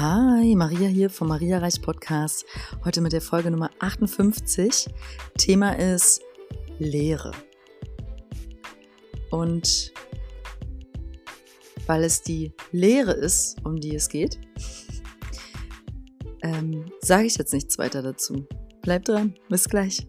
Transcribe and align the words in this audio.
Hi, 0.00 0.54
Maria 0.54 0.86
hier 0.86 1.10
vom 1.10 1.26
Maria 1.26 1.58
Reich 1.58 1.82
Podcast. 1.82 2.46
Heute 2.84 3.00
mit 3.00 3.12
der 3.12 3.20
Folge 3.20 3.50
Nummer 3.50 3.68
58. 3.80 4.86
Thema 5.36 5.76
ist 5.76 6.22
Lehre. 6.78 7.32
Und 9.32 9.92
weil 11.88 12.04
es 12.04 12.22
die 12.22 12.52
Lehre 12.70 13.10
ist, 13.10 13.56
um 13.64 13.80
die 13.80 13.96
es 13.96 14.08
geht, 14.08 14.38
ähm, 16.42 16.92
sage 17.00 17.26
ich 17.26 17.36
jetzt 17.36 17.52
nichts 17.52 17.76
weiter 17.76 18.00
dazu. 18.00 18.46
Bleibt 18.82 19.08
dran, 19.08 19.34
bis 19.48 19.68
gleich. 19.68 20.06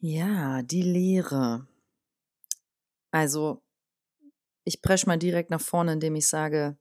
Ja, 0.00 0.60
die 0.60 0.82
Lehre. 0.82 1.66
Also, 3.10 3.62
ich 4.64 4.82
presche 4.82 5.06
mal 5.06 5.18
direkt 5.18 5.50
nach 5.50 5.60
vorne, 5.60 5.92
indem 5.92 6.16
ich 6.16 6.26
sage 6.26 6.76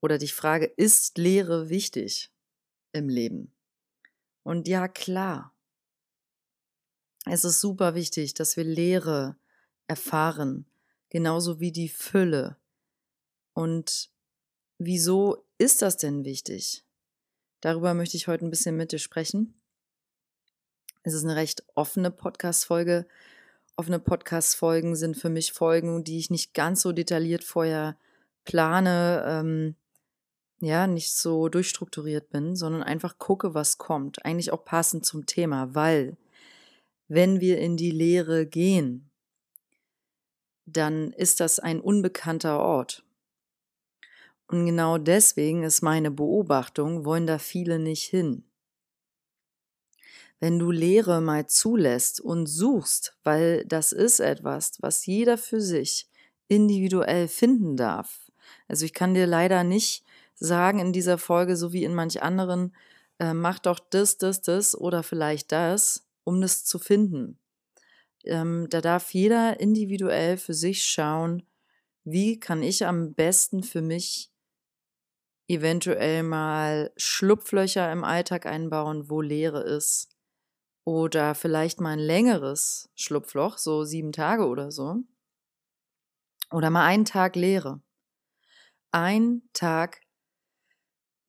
oder 0.00 0.18
dich 0.18 0.34
frage, 0.34 0.66
ist 0.66 1.18
Lehre 1.18 1.68
wichtig 1.68 2.30
im 2.92 3.08
Leben? 3.08 3.54
Und 4.42 4.68
ja, 4.68 4.88
klar. 4.88 5.54
Es 7.26 7.44
ist 7.44 7.60
super 7.60 7.94
wichtig, 7.94 8.34
dass 8.34 8.56
wir 8.56 8.64
Lehre 8.64 9.36
erfahren, 9.86 10.66
genauso 11.08 11.58
wie 11.58 11.72
die 11.72 11.88
Fülle. 11.88 12.58
Und 13.54 14.10
wieso 14.78 15.46
ist 15.56 15.80
das 15.80 15.96
denn 15.96 16.24
wichtig? 16.24 16.84
Darüber 17.62 17.94
möchte 17.94 18.18
ich 18.18 18.28
heute 18.28 18.44
ein 18.44 18.50
bisschen 18.50 18.76
mit 18.76 18.92
dir 18.92 18.98
sprechen. 18.98 19.54
Es 21.02 21.14
ist 21.14 21.24
eine 21.24 21.36
recht 21.36 21.64
offene 21.74 22.10
Podcast-Folge 22.10 23.06
offene 23.76 23.98
Podcast-Folgen 23.98 24.96
sind 24.96 25.16
für 25.16 25.28
mich 25.28 25.52
Folgen, 25.52 26.04
die 26.04 26.18
ich 26.18 26.30
nicht 26.30 26.54
ganz 26.54 26.82
so 26.82 26.92
detailliert 26.92 27.44
vorher 27.44 27.96
plane, 28.44 29.24
ähm, 29.26 29.76
ja, 30.60 30.86
nicht 30.86 31.14
so 31.14 31.48
durchstrukturiert 31.48 32.30
bin, 32.30 32.56
sondern 32.56 32.82
einfach 32.82 33.18
gucke, 33.18 33.54
was 33.54 33.78
kommt. 33.78 34.24
Eigentlich 34.24 34.52
auch 34.52 34.64
passend 34.64 35.04
zum 35.04 35.26
Thema, 35.26 35.74
weil 35.74 36.16
wenn 37.08 37.40
wir 37.40 37.58
in 37.58 37.76
die 37.76 37.90
Lehre 37.90 38.46
gehen, 38.46 39.10
dann 40.66 41.12
ist 41.12 41.40
das 41.40 41.58
ein 41.58 41.80
unbekannter 41.80 42.60
Ort. 42.60 43.04
Und 44.46 44.66
genau 44.66 44.98
deswegen 44.98 45.62
ist 45.62 45.82
meine 45.82 46.10
Beobachtung, 46.10 47.04
wollen 47.04 47.26
da 47.26 47.38
viele 47.38 47.78
nicht 47.78 48.04
hin 48.04 48.44
wenn 50.44 50.58
du 50.58 50.70
Lehre 50.70 51.22
mal 51.22 51.46
zulässt 51.46 52.20
und 52.20 52.44
suchst, 52.44 53.16
weil 53.24 53.64
das 53.64 53.92
ist 53.92 54.20
etwas, 54.20 54.72
was 54.80 55.06
jeder 55.06 55.38
für 55.38 55.62
sich 55.62 56.06
individuell 56.48 57.28
finden 57.28 57.78
darf. 57.78 58.30
Also 58.68 58.84
ich 58.84 58.92
kann 58.92 59.14
dir 59.14 59.26
leider 59.26 59.64
nicht 59.64 60.04
sagen 60.34 60.80
in 60.80 60.92
dieser 60.92 61.16
Folge, 61.16 61.56
so 61.56 61.72
wie 61.72 61.82
in 61.82 61.94
manch 61.94 62.22
anderen, 62.22 62.76
äh, 63.18 63.32
mach 63.32 63.58
doch 63.58 63.78
das, 63.78 64.18
das, 64.18 64.42
das 64.42 64.78
oder 64.78 65.02
vielleicht 65.02 65.50
das, 65.50 66.06
um 66.24 66.42
das 66.42 66.66
zu 66.66 66.78
finden. 66.78 67.38
Ähm, 68.24 68.66
da 68.68 68.82
darf 68.82 69.14
jeder 69.14 69.58
individuell 69.60 70.36
für 70.36 70.52
sich 70.52 70.84
schauen, 70.84 71.42
wie 72.04 72.38
kann 72.38 72.62
ich 72.62 72.84
am 72.84 73.14
besten 73.14 73.62
für 73.62 73.80
mich 73.80 74.30
eventuell 75.48 76.22
mal 76.22 76.92
Schlupflöcher 76.98 77.90
im 77.90 78.04
Alltag 78.04 78.44
einbauen, 78.44 79.08
wo 79.08 79.22
Leere 79.22 79.62
ist 79.62 80.13
oder 80.84 81.34
vielleicht 81.34 81.80
mal 81.80 81.90
ein 81.90 81.98
längeres 81.98 82.90
Schlupfloch, 82.94 83.58
so 83.58 83.84
sieben 83.84 84.12
Tage 84.12 84.46
oder 84.46 84.70
so. 84.70 85.02
Oder 86.50 86.70
mal 86.70 86.84
einen 86.84 87.04
Tag 87.04 87.36
Leere. 87.36 87.80
Ein 88.92 89.42
Tag 89.52 90.02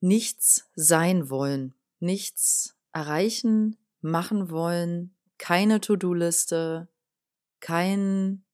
nichts 0.00 0.70
sein 0.74 1.30
wollen, 1.30 1.74
nichts 1.98 2.76
erreichen, 2.92 3.76
machen 4.00 4.50
wollen, 4.50 5.16
keine 5.38 5.80
To-Do-Liste, 5.80 6.88
kein, 7.60 8.44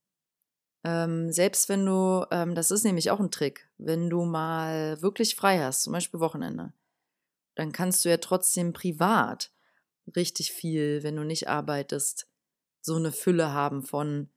ähm, 0.85 1.33
selbst 1.33 1.69
wenn 1.69 1.85
du, 1.85 2.25
ähm, 2.31 2.55
das 2.55 2.71
ist 2.71 2.85
nämlich 2.85 3.11
auch 3.11 3.21
ein 3.21 3.31
Trick, 3.31 3.69
wenn 3.77 4.09
du 4.09 4.25
mal 4.25 5.03
wirklich 5.03 5.35
frei 5.37 5.61
hast, 5.61 5.83
zum 5.83 5.93
Beispiel 5.93 6.21
Wochenende, 6.21 6.73
dann 7.55 7.73
kannst 7.73 8.05
du 8.05 8.09
ja 8.09 8.17
trotzdem 8.17 8.73
privat 8.73 9.53
richtig 10.17 10.53
viel, 10.53 11.03
wenn 11.03 11.17
du 11.17 11.25
nicht 11.25 11.49
arbeitest, 11.49 12.27
so 12.81 12.97
eine 12.97 13.13
Fülle 13.13 13.53
haben 13.53 13.83
von, 13.83 14.29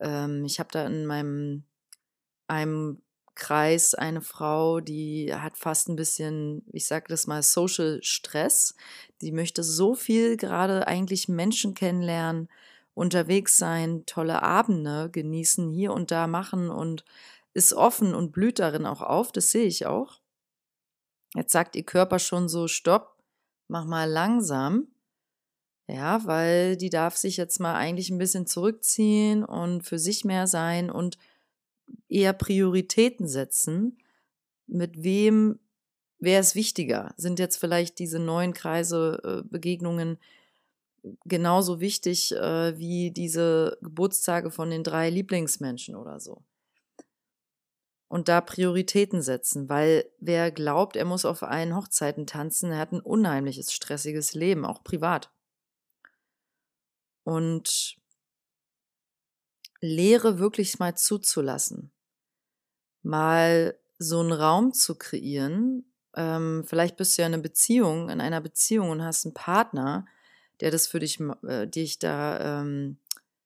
ähm, 0.00 0.44
ich 0.44 0.58
habe 0.58 0.68
da 0.72 0.86
in 0.86 1.06
meinem 1.06 1.64
einem 2.48 3.02
Kreis 3.34 3.94
eine 3.94 4.22
Frau, 4.22 4.80
die 4.80 5.34
hat 5.34 5.58
fast 5.58 5.88
ein 5.88 5.96
bisschen, 5.96 6.62
ich 6.72 6.86
sage 6.86 7.06
das 7.08 7.26
mal, 7.26 7.42
Social 7.42 8.00
Stress. 8.02 8.74
Die 9.20 9.30
möchte 9.30 9.62
so 9.62 9.94
viel 9.94 10.36
gerade 10.36 10.86
eigentlich 10.86 11.28
Menschen 11.28 11.74
kennenlernen, 11.74 12.48
unterwegs 12.94 13.58
sein, 13.58 14.04
tolle 14.06 14.42
Abende 14.42 15.10
genießen, 15.10 15.70
hier 15.70 15.92
und 15.92 16.10
da 16.10 16.26
machen 16.26 16.70
und 16.70 17.04
ist 17.52 17.74
offen 17.74 18.14
und 18.14 18.32
blüht 18.32 18.58
darin 18.58 18.86
auch 18.86 19.02
auf. 19.02 19.32
Das 19.32 19.50
sehe 19.50 19.66
ich 19.66 19.84
auch. 19.84 20.20
Jetzt 21.34 21.52
sagt 21.52 21.76
ihr 21.76 21.84
Körper 21.84 22.18
schon 22.18 22.48
so, 22.48 22.68
stopp, 22.68 23.22
mach 23.68 23.84
mal 23.84 24.08
langsam. 24.08 24.88
Ja, 25.88 26.24
weil 26.24 26.76
die 26.76 26.90
darf 26.90 27.16
sich 27.16 27.36
jetzt 27.36 27.60
mal 27.60 27.74
eigentlich 27.74 28.10
ein 28.10 28.18
bisschen 28.18 28.46
zurückziehen 28.46 29.44
und 29.44 29.82
für 29.82 29.98
sich 29.98 30.24
mehr 30.24 30.48
sein 30.48 30.90
und 30.90 31.16
eher 32.08 32.32
Prioritäten 32.32 33.28
setzen. 33.28 33.98
Mit 34.66 35.04
wem 35.04 35.60
wäre 36.18 36.40
es 36.40 36.56
wichtiger? 36.56 37.14
Sind 37.16 37.38
jetzt 37.38 37.56
vielleicht 37.56 38.00
diese 38.00 38.18
neuen 38.18 38.52
Kreise, 38.52 39.20
äh, 39.22 39.48
Begegnungen 39.48 40.18
genauso 41.24 41.78
wichtig 41.78 42.32
äh, 42.34 42.76
wie 42.78 43.12
diese 43.12 43.78
Geburtstage 43.80 44.50
von 44.50 44.70
den 44.70 44.82
drei 44.82 45.08
Lieblingsmenschen 45.08 45.94
oder 45.94 46.18
so? 46.18 46.42
Und 48.08 48.28
da 48.28 48.40
Prioritäten 48.40 49.22
setzen, 49.22 49.68
weil 49.68 50.04
wer 50.18 50.50
glaubt, 50.50 50.96
er 50.96 51.04
muss 51.04 51.24
auf 51.24 51.44
allen 51.44 51.76
Hochzeiten 51.76 52.26
tanzen, 52.26 52.72
er 52.72 52.78
hat 52.78 52.92
ein 52.92 53.00
unheimliches, 53.00 53.72
stressiges 53.72 54.34
Leben, 54.34 54.64
auch 54.64 54.82
privat 54.84 55.30
und 57.26 57.96
Lehre 59.80 60.38
wirklich 60.38 60.78
mal 60.78 60.96
zuzulassen, 60.96 61.90
mal 63.02 63.76
so 63.98 64.20
einen 64.20 64.32
Raum 64.32 64.72
zu 64.72 64.96
kreieren. 64.96 65.92
Ähm, 66.14 66.64
vielleicht 66.66 66.96
bist 66.96 67.18
du 67.18 67.22
ja 67.22 67.26
in 67.26 67.34
einer 67.34 67.42
Beziehung, 67.42 68.10
in 68.10 68.20
einer 68.20 68.40
Beziehung 68.40 68.90
und 68.90 69.02
hast 69.02 69.26
einen 69.26 69.34
Partner, 69.34 70.06
der 70.60 70.70
das 70.70 70.86
für 70.86 71.00
dich, 71.00 71.18
äh, 71.42 71.66
dich 71.66 71.98
da 71.98 72.60
ähm, 72.60 72.98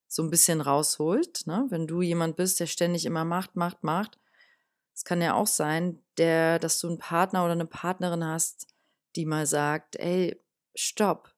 so 0.08 0.22
ein 0.22 0.30
bisschen 0.30 0.60
rausholt. 0.60 1.46
Ne? 1.46 1.66
Wenn 1.70 1.86
du 1.86 2.02
jemand 2.02 2.36
bist, 2.36 2.60
der 2.60 2.66
ständig 2.66 3.06
immer 3.06 3.24
macht, 3.24 3.56
macht, 3.56 3.82
macht, 3.82 4.18
es 4.94 5.04
kann 5.04 5.22
ja 5.22 5.32
auch 5.32 5.46
sein, 5.46 6.02
der, 6.18 6.58
dass 6.58 6.78
du 6.80 6.88
einen 6.88 6.98
Partner 6.98 7.44
oder 7.44 7.52
eine 7.52 7.66
Partnerin 7.66 8.24
hast, 8.24 8.66
die 9.16 9.24
mal 9.24 9.46
sagt, 9.46 9.96
ey, 9.96 10.38
stopp, 10.74 11.29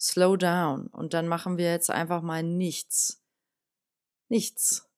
slow 0.00 0.36
down 0.36 0.88
und 0.88 1.14
dann 1.14 1.28
machen 1.28 1.58
wir 1.58 1.70
jetzt 1.70 1.90
einfach 1.90 2.22
mal 2.22 2.42
nichts. 2.42 3.22
Nichts. 4.28 4.88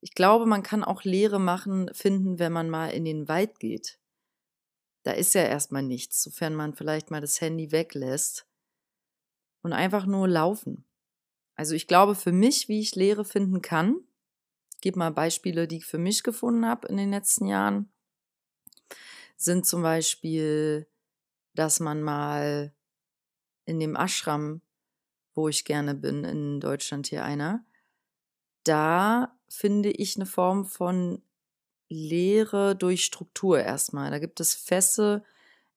Ich 0.00 0.14
glaube, 0.14 0.46
man 0.46 0.62
kann 0.62 0.84
auch 0.84 1.04
Lehre 1.04 1.40
machen, 1.40 1.92
finden, 1.92 2.38
wenn 2.38 2.52
man 2.52 2.70
mal 2.70 2.88
in 2.88 3.04
den 3.04 3.28
Wald 3.28 3.58
geht. 3.58 3.98
Da 5.02 5.12
ist 5.12 5.34
ja 5.34 5.42
erstmal 5.42 5.82
nichts, 5.82 6.22
sofern 6.22 6.54
man 6.54 6.74
vielleicht 6.74 7.10
mal 7.10 7.20
das 7.20 7.40
Handy 7.40 7.72
weglässt 7.72 8.46
und 9.62 9.72
einfach 9.72 10.06
nur 10.06 10.28
laufen. 10.28 10.84
Also 11.54 11.74
ich 11.74 11.86
glaube 11.86 12.14
für 12.14 12.32
mich, 12.32 12.68
wie 12.68 12.80
ich 12.80 12.94
Lehre 12.94 13.24
finden 13.24 13.62
kann, 13.62 13.96
ich 14.74 14.80
gebe 14.80 14.98
mal 14.98 15.10
Beispiele, 15.10 15.66
die 15.66 15.78
ich 15.78 15.86
für 15.86 15.98
mich 15.98 16.22
gefunden 16.22 16.64
habe 16.66 16.86
in 16.86 16.96
den 16.96 17.10
letzten 17.10 17.46
Jahren, 17.46 17.90
sind 19.36 19.66
zum 19.66 19.82
Beispiel, 19.82 20.86
dass 21.54 21.80
man 21.80 22.02
mal 22.02 22.72
in 23.68 23.78
dem 23.78 23.96
Ashram, 23.96 24.62
wo 25.34 25.48
ich 25.48 25.64
gerne 25.66 25.94
bin, 25.94 26.24
in 26.24 26.58
Deutschland 26.58 27.06
hier 27.06 27.22
einer, 27.22 27.64
da 28.64 29.38
finde 29.48 29.90
ich 29.90 30.16
eine 30.16 30.26
Form 30.26 30.64
von 30.64 31.22
Lehre 31.90 32.74
durch 32.74 33.04
Struktur 33.04 33.60
erstmal. 33.60 34.10
Da 34.10 34.18
gibt 34.18 34.40
es 34.40 34.54
feste 34.54 35.22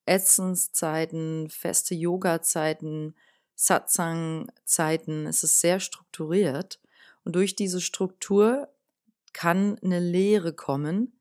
Essenszeiten, 0.06 1.50
feste 1.50 1.94
Yoga-Zeiten, 1.94 3.14
Satsang-Zeiten. 3.56 5.28
Es 5.28 5.44
ist 5.44 5.60
sehr 5.60 5.80
strukturiert. 5.80 6.80
Und 7.24 7.36
durch 7.36 7.56
diese 7.56 7.82
Struktur 7.82 8.70
kann 9.34 9.78
eine 9.80 10.00
Lehre 10.00 10.54
kommen, 10.54 11.20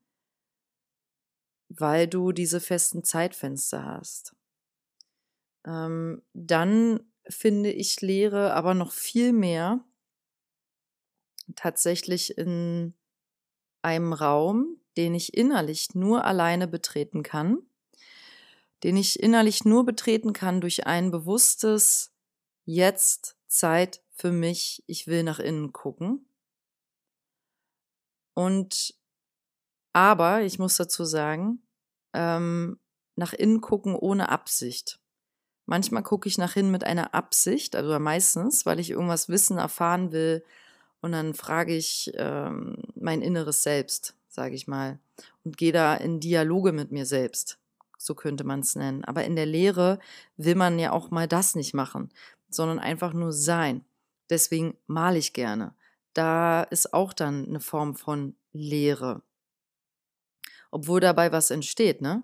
weil 1.69 2.07
du 2.07 2.31
diese 2.31 2.59
festen 2.59 3.03
Zeitfenster 3.03 3.85
hast. 3.85 4.35
Ähm, 5.65 6.21
dann 6.33 7.11
finde 7.27 7.71
ich 7.71 8.01
Lehre 8.01 8.53
aber 8.53 8.73
noch 8.73 8.91
viel 8.91 9.31
mehr 9.31 9.83
tatsächlich 11.55 12.37
in 12.37 12.93
einem 13.81 14.13
Raum, 14.13 14.77
den 14.97 15.15
ich 15.15 15.33
innerlich 15.33 15.95
nur 15.95 16.25
alleine 16.25 16.67
betreten 16.67 17.23
kann, 17.23 17.59
den 18.83 18.97
ich 18.97 19.19
innerlich 19.19 19.65
nur 19.65 19.85
betreten 19.85 20.33
kann 20.33 20.61
durch 20.61 20.85
ein 20.87 21.11
bewusstes 21.11 22.13
Jetzt 22.65 23.37
Zeit 23.47 24.01
für 24.11 24.31
mich, 24.31 24.83
ich 24.87 25.07
will 25.07 25.23
nach 25.23 25.39
innen 25.39 25.73
gucken. 25.73 26.25
Und 28.33 28.95
aber 29.93 30.41
ich 30.43 30.57
muss 30.57 30.77
dazu 30.77 31.03
sagen, 31.03 31.61
ähm, 32.13 32.79
nach 33.15 33.33
innen 33.33 33.61
gucken 33.61 33.95
ohne 33.95 34.29
Absicht. 34.29 35.00
Manchmal 35.65 36.03
gucke 36.03 36.27
ich 36.27 36.37
nach 36.37 36.55
innen 36.55 36.71
mit 36.71 36.83
einer 36.83 37.13
Absicht, 37.13 37.75
also 37.75 37.97
meistens, 37.99 38.65
weil 38.65 38.79
ich 38.79 38.89
irgendwas 38.89 39.29
wissen, 39.29 39.57
erfahren 39.57 40.11
will. 40.11 40.43
Und 41.01 41.13
dann 41.13 41.33
frage 41.33 41.75
ich 41.75 42.11
ähm, 42.15 42.77
mein 42.95 43.21
inneres 43.21 43.63
Selbst, 43.63 44.15
sage 44.27 44.55
ich 44.55 44.67
mal, 44.67 44.99
und 45.43 45.57
gehe 45.57 45.71
da 45.71 45.95
in 45.95 46.19
Dialoge 46.19 46.71
mit 46.71 46.91
mir 46.91 47.05
selbst. 47.05 47.57
So 47.97 48.15
könnte 48.15 48.43
man 48.43 48.61
es 48.61 48.75
nennen. 48.75 49.05
Aber 49.05 49.23
in 49.25 49.35
der 49.35 49.45
Lehre 49.45 49.99
will 50.35 50.55
man 50.55 50.79
ja 50.79 50.91
auch 50.91 51.11
mal 51.11 51.27
das 51.27 51.55
nicht 51.55 51.73
machen, 51.73 52.09
sondern 52.49 52.79
einfach 52.79 53.13
nur 53.13 53.31
sein. 53.31 53.85
Deswegen 54.29 54.77
male 54.87 55.19
ich 55.19 55.33
gerne. 55.33 55.73
Da 56.13 56.63
ist 56.63 56.93
auch 56.93 57.13
dann 57.13 57.45
eine 57.47 57.59
Form 57.59 57.95
von 57.95 58.35
Lehre. 58.53 59.21
Obwohl 60.71 60.99
dabei 60.99 61.31
was 61.31 61.51
entsteht, 61.51 62.01
ne? 62.01 62.23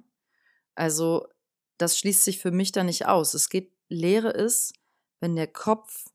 Also, 0.75 1.27
das 1.77 1.97
schließt 1.97 2.23
sich 2.23 2.39
für 2.39 2.51
mich 2.51 2.71
da 2.71 2.83
nicht 2.83 3.05
aus. 3.05 3.33
Es 3.33 3.49
geht, 3.49 3.71
Lehre 3.89 4.31
ist, 4.31 4.73
wenn 5.19 5.35
der 5.35 5.47
Kopf 5.47 6.05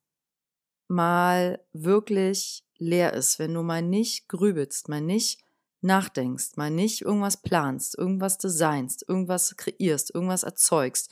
mal 0.88 1.64
wirklich 1.72 2.64
leer 2.76 3.14
ist, 3.14 3.38
wenn 3.38 3.54
du 3.54 3.62
mal 3.62 3.82
nicht 3.82 4.28
grübelst, 4.28 4.88
mal 4.88 5.00
nicht 5.00 5.40
nachdenkst, 5.80 6.56
mal 6.56 6.70
nicht 6.70 7.02
irgendwas 7.02 7.40
planst, 7.40 7.96
irgendwas 7.96 8.38
designst, 8.38 9.04
irgendwas 9.08 9.56
kreierst, 9.56 10.14
irgendwas 10.14 10.42
erzeugst 10.42 11.10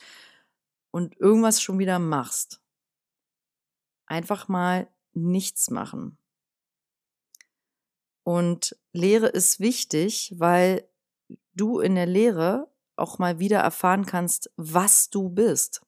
und 0.91 1.19
irgendwas 1.19 1.61
schon 1.61 1.79
wieder 1.79 1.99
machst. 1.99 2.61
Einfach 4.05 4.47
mal 4.47 4.87
nichts 5.13 5.69
machen. 5.69 6.17
Und 8.23 8.77
Lehre 8.93 9.27
ist 9.27 9.59
wichtig, 9.59 10.33
weil 10.37 10.87
du 11.53 11.79
in 11.79 11.95
der 11.95 12.05
Lehre 12.05 12.70
auch 12.95 13.19
mal 13.19 13.39
wieder 13.39 13.59
erfahren 13.59 14.05
kannst, 14.05 14.51
was 14.57 15.09
du 15.09 15.29
bist. 15.29 15.81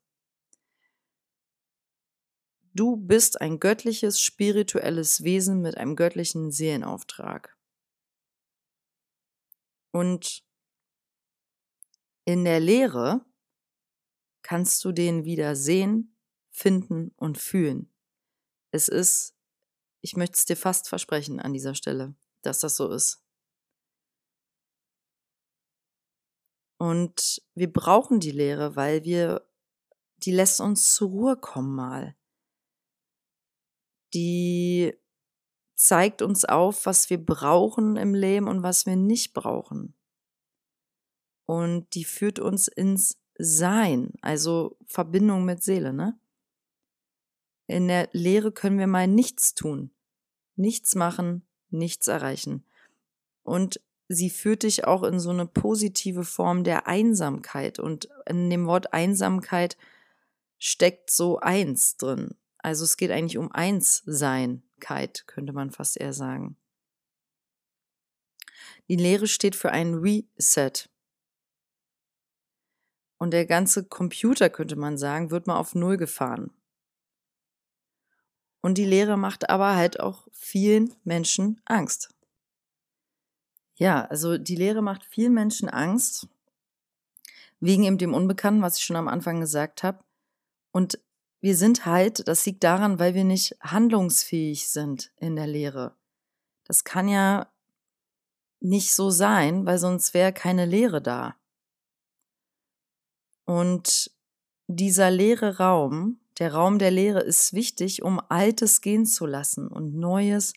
Du 2.73 2.97
bist 2.97 3.39
ein 3.39 3.59
göttliches, 3.59 4.19
spirituelles 4.19 5.23
Wesen 5.23 5.61
mit 5.61 5.77
einem 5.77 5.95
göttlichen 5.95 6.51
Seelenauftrag. 6.51 7.55
Und 9.91 10.43
in 12.25 12.45
der 12.45 12.59
Lehre 12.59 13.23
kannst 14.41 14.83
du 14.83 14.91
den 14.91 15.23
wieder 15.25 15.55
sehen, 15.55 16.17
finden 16.49 17.11
und 17.15 17.37
fühlen. 17.37 17.93
Es 18.71 18.87
ist, 18.87 19.35
ich 20.01 20.15
möchte 20.15 20.37
es 20.37 20.45
dir 20.45 20.57
fast 20.57 20.89
versprechen 20.89 21.39
an 21.39 21.53
dieser 21.53 21.75
Stelle, 21.75 22.15
dass 22.41 22.59
das 22.59 22.75
so 22.75 22.91
ist. 22.91 23.22
Und 26.83 27.41
wir 27.55 27.71
brauchen 27.71 28.19
die 28.19 28.31
Lehre, 28.31 28.75
weil 28.75 29.05
wir, 29.05 29.47
die 30.17 30.33
lässt 30.33 30.59
uns 30.59 30.93
zur 30.93 31.11
Ruhe 31.11 31.37
kommen 31.37 31.73
mal. 31.73 32.17
Die 34.13 34.93
zeigt 35.75 36.21
uns 36.21 36.43
auf, 36.43 36.85
was 36.85 37.09
wir 37.09 37.25
brauchen 37.25 37.95
im 37.95 38.13
Leben 38.13 38.49
und 38.49 38.63
was 38.63 38.85
wir 38.85 38.97
nicht 38.97 39.33
brauchen. 39.33 39.95
Und 41.45 41.87
die 41.95 42.03
führt 42.03 42.39
uns 42.39 42.67
ins 42.67 43.17
Sein, 43.37 44.11
also 44.21 44.77
Verbindung 44.85 45.45
mit 45.45 45.63
Seele, 45.63 45.93
ne? 45.93 46.19
In 47.65 47.87
der 47.87 48.09
Lehre 48.11 48.51
können 48.51 48.77
wir 48.77 48.87
mal 48.87 49.07
nichts 49.07 49.53
tun, 49.53 49.91
nichts 50.57 50.95
machen, 50.95 51.47
nichts 51.69 52.09
erreichen. 52.09 52.65
Und 53.41 53.79
sie 54.07 54.29
führt 54.29 54.63
dich 54.63 54.85
auch 54.85 55.03
in 55.03 55.19
so 55.19 55.29
eine 55.29 55.45
positive 55.45 56.23
Form 56.23 56.63
der 56.63 56.87
Einsamkeit. 56.87 57.79
Und 57.79 58.09
in 58.27 58.49
dem 58.49 58.65
Wort 58.65 58.93
Einsamkeit 58.93 59.77
steckt 60.57 61.11
so 61.11 61.39
eins 61.39 61.97
drin. 61.97 62.35
Also 62.59 62.85
es 62.85 62.97
geht 62.97 63.11
eigentlich 63.11 63.37
um 63.37 63.51
Einsseinkeit, 63.51 65.25
könnte 65.27 65.53
man 65.53 65.71
fast 65.71 65.99
eher 65.99 66.13
sagen. 66.13 66.57
Die 68.89 68.95
Lehre 68.95 69.27
steht 69.27 69.55
für 69.55 69.71
ein 69.71 69.95
Reset. 69.95 70.89
Und 73.17 73.31
der 73.31 73.45
ganze 73.45 73.85
Computer, 73.85 74.49
könnte 74.49 74.75
man 74.75 74.97
sagen, 74.97 75.31
wird 75.31 75.47
mal 75.47 75.57
auf 75.57 75.75
Null 75.75 75.97
gefahren. 75.97 76.51
Und 78.61 78.77
die 78.77 78.85
Lehre 78.85 79.17
macht 79.17 79.49
aber 79.49 79.75
halt 79.75 79.99
auch 79.99 80.27
vielen 80.31 80.93
Menschen 81.03 81.61
Angst. 81.65 82.13
Ja, 83.75 84.05
also 84.05 84.37
die 84.37 84.55
Lehre 84.55 84.81
macht 84.81 85.03
vielen 85.03 85.33
Menschen 85.33 85.69
Angst, 85.69 86.27
wegen 87.59 87.83
eben 87.83 87.97
dem 87.97 88.13
Unbekannten, 88.13 88.61
was 88.61 88.77
ich 88.77 88.83
schon 88.83 88.95
am 88.95 89.07
Anfang 89.07 89.39
gesagt 89.39 89.83
habe. 89.83 90.03
Und 90.71 90.99
wir 91.41 91.55
sind 91.55 91.85
halt, 91.85 92.27
das 92.27 92.45
liegt 92.45 92.63
daran, 92.63 92.99
weil 92.99 93.13
wir 93.13 93.23
nicht 93.23 93.57
handlungsfähig 93.61 94.67
sind 94.67 95.11
in 95.17 95.35
der 95.35 95.47
Lehre. 95.47 95.95
Das 96.65 96.83
kann 96.83 97.07
ja 97.07 97.51
nicht 98.59 98.93
so 98.93 99.09
sein, 99.09 99.65
weil 99.65 99.77
sonst 99.77 100.13
wäre 100.13 100.33
keine 100.33 100.65
Lehre 100.65 101.01
da. 101.01 101.35
Und 103.45 104.11
dieser 104.67 105.11
leere 105.11 105.57
Raum, 105.57 106.19
der 106.39 106.53
Raum 106.53 106.79
der 106.79 106.91
Lehre 106.91 107.19
ist 107.19 107.53
wichtig, 107.53 108.03
um 108.03 108.21
Altes 108.29 108.81
gehen 108.81 109.05
zu 109.05 109.25
lassen 109.25 109.67
und 109.67 109.95
Neues 109.95 110.53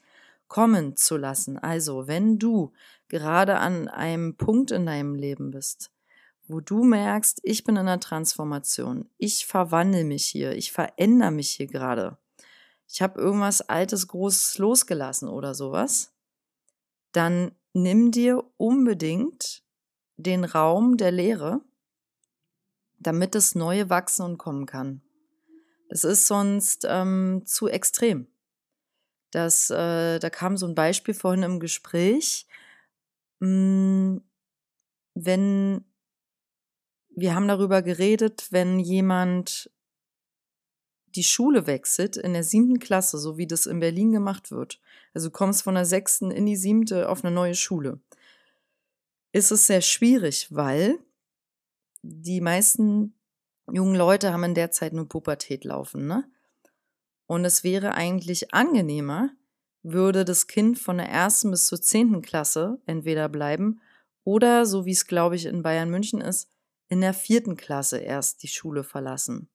kommen 0.49 0.97
zu 0.97 1.17
lassen. 1.17 1.59
Also, 1.59 2.07
wenn 2.07 2.39
du 2.39 2.73
gerade 3.09 3.59
an 3.59 3.89
einem 3.89 4.37
Punkt 4.37 4.71
in 4.71 4.87
deinem 4.87 5.15
Leben 5.15 5.51
bist, 5.51 5.91
wo 6.49 6.61
du 6.61 6.85
merkst, 6.85 7.41
ich 7.43 7.65
bin 7.65 7.77
in 7.77 7.83
einer 7.83 8.01
Transformation, 8.01 9.09
ich 9.19 9.47
verwandle 9.47 10.05
mich 10.05 10.27
hier, 10.27 10.53
ich 10.53 10.73
verändere 10.73 11.31
mich 11.31 11.51
hier 11.51 11.67
gerade, 11.67 12.19
ich 12.89 13.03
habe 13.03 13.21
irgendwas 13.21 13.63
Altes, 13.63 14.07
Großes 14.07 14.59
losgelassen 14.59 15.29
oder 15.29 15.55
sowas, 15.55 16.13
dann 17.13 17.53
nimm 17.73 18.13
dir 18.13 18.45
unbedingt 18.57 19.65
den 20.17 20.45
Raum 20.45 20.97
der 20.97 21.11
Lehre, 21.11 21.61
damit 22.99 23.35
das 23.35 23.55
Neue 23.55 23.91
wachsen 23.91 24.23
und 24.23 24.39
kommen 24.39 24.67
kann. 24.67 25.03
Das 25.89 26.05
ist 26.05 26.27
sonst 26.27 26.87
ähm, 26.89 27.43
zu 27.45 27.69
extrem. 27.69 28.27
Das, 29.37 29.69
äh, 29.69 30.19
da 30.19 30.31
kam 30.31 30.57
so 30.57 30.67
ein 30.67 30.75
Beispiel 30.75 31.13
vorhin 31.13 31.43
im 31.43 31.61
Gespräch. 31.61 32.47
Hm, 33.43 34.23
wenn 35.15 35.85
wir 37.11 37.35
haben 37.35 37.47
darüber 37.47 37.83
geredet, 37.83 38.49
wenn 38.51 38.81
jemand 38.81 39.71
die 41.09 41.23
Schule 41.23 41.67
wechselt 41.67 42.17
in 42.17 42.33
der 42.33 42.45
siebten 42.45 42.79
Klasse, 42.79 43.19
so 43.19 43.37
wie 43.37 43.47
das 43.47 43.67
in 43.67 43.79
Berlin 43.79 44.11
gemacht 44.11 44.51
wird. 44.53 44.81
Also 45.13 45.29
du 45.29 45.33
kommst 45.33 45.65
von 45.65 45.75
der 45.75 45.85
sechsten 45.85 46.31
in 46.31 46.47
die 46.47 46.57
siebte 46.57 47.07
auf 47.11 47.23
eine 47.23 47.35
neue 47.35 47.55
Schule. 47.55 48.01
Ist 49.33 49.51
es 49.51 49.67
sehr 49.67 49.83
schwierig, 49.83 50.49
weil 50.51 50.99
die 52.01 52.41
meisten 52.41 53.15
jungen 53.71 53.97
Leute 53.97 54.33
haben 54.33 54.45
in 54.45 54.55
der 54.55 54.71
Zeit 54.71 54.95
nur 54.95 55.07
Pubertät 55.07 55.65
laufen, 55.65 56.07
ne? 56.07 56.25
Und 57.27 57.45
es 57.45 57.65
wäre 57.65 57.95
eigentlich 57.95 58.55
angenehmer, 58.55 59.31
würde 59.83 60.25
das 60.25 60.47
Kind 60.47 60.79
von 60.79 60.99
der 60.99 61.09
ersten 61.09 61.51
bis 61.51 61.67
zur 61.67 61.81
zehnten 61.81 62.23
Klasse 62.23 62.81
entweder 62.87 63.29
bleiben 63.29 63.81
oder, 64.25 64.67
so 64.67 64.85
wie 64.85 64.93
es 64.93 65.07
glaube 65.07 65.37
ich 65.37 65.47
in 65.47 65.63
Bayern 65.63 65.91
München 65.91 66.21
ist, 66.21 66.51
in 66.89 67.01
der 67.01 67.15
vierten 67.15 67.57
Klasse 67.57 67.99
erst 67.99 68.43
die 68.43 68.49
Schule 68.49 68.83
verlassen. 68.85 69.49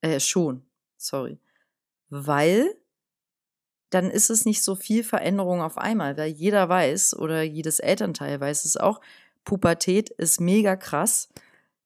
Äh, 0.00 0.18
schon, 0.18 0.64
sorry. 0.96 1.38
Weil 2.10 2.76
dann 3.90 4.10
ist 4.10 4.30
es 4.30 4.44
nicht 4.44 4.62
so 4.62 4.74
viel 4.74 5.04
Veränderung 5.04 5.60
auf 5.60 5.78
einmal, 5.78 6.16
weil 6.16 6.30
jeder 6.30 6.68
weiß 6.68 7.14
oder 7.16 7.42
jedes 7.42 7.78
Elternteil 7.78 8.40
weiß 8.40 8.64
es 8.64 8.76
auch, 8.76 9.00
Pubertät 9.44 10.10
ist 10.10 10.40
mega 10.40 10.76
krass. 10.76 11.28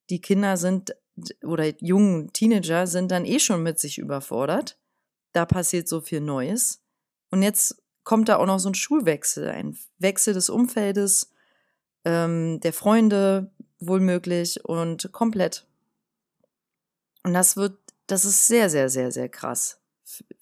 Die 0.08 0.20
Kinder 0.20 0.56
sind 0.56 0.94
oder 1.42 1.72
jungen 1.82 2.32
Teenager 2.32 2.86
sind 2.86 3.10
dann 3.10 3.24
eh 3.24 3.38
schon 3.38 3.62
mit 3.62 3.78
sich 3.78 3.98
überfordert. 3.98 4.78
Da 5.32 5.46
passiert 5.46 5.88
so 5.88 6.00
viel 6.00 6.20
Neues. 6.20 6.82
Und 7.30 7.42
jetzt 7.42 7.82
kommt 8.04 8.28
da 8.28 8.36
auch 8.36 8.46
noch 8.46 8.58
so 8.58 8.70
ein 8.70 8.74
Schulwechsel, 8.74 9.48
ein 9.48 9.76
Wechsel 9.98 10.34
des 10.34 10.48
Umfeldes, 10.48 11.32
ähm, 12.04 12.60
der 12.60 12.72
Freunde 12.72 13.50
wohlmöglich 13.78 14.64
und 14.64 15.10
komplett. 15.12 15.66
Und 17.24 17.34
das 17.34 17.56
wird, 17.56 17.78
das 18.06 18.24
ist 18.24 18.46
sehr, 18.46 18.70
sehr, 18.70 18.88
sehr, 18.88 19.10
sehr 19.10 19.28
krass, 19.28 19.80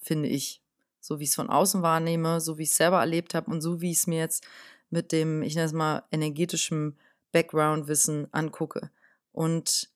finde 0.00 0.28
ich. 0.28 0.60
So 1.00 1.18
wie 1.18 1.24
ich 1.24 1.30
es 1.30 1.34
von 1.34 1.50
außen 1.50 1.82
wahrnehme, 1.82 2.40
so 2.40 2.58
wie 2.58 2.62
ich 2.62 2.70
es 2.70 2.76
selber 2.76 3.00
erlebt 3.00 3.34
habe 3.34 3.50
und 3.50 3.60
so 3.60 3.80
wie 3.80 3.90
ich 3.90 3.98
es 3.98 4.06
mir 4.06 4.18
jetzt 4.18 4.46
mit 4.90 5.12
dem, 5.12 5.42
ich 5.42 5.54
nenne 5.54 5.66
es 5.66 5.72
mal, 5.72 6.04
energetischen 6.10 6.98
Background-Wissen 7.32 8.28
angucke. 8.32 8.90
Und 9.32 9.90